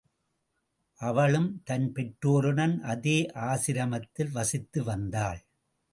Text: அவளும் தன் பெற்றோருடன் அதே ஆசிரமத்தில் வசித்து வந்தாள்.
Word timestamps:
அவளும் 1.01 1.61
தன் 1.63 1.85
பெற்றோருடன் 1.91 2.75
அதே 2.85 3.15
ஆசிரமத்தில் 3.35 4.31
வசித்து 4.31 4.83
வந்தாள். 4.83 5.41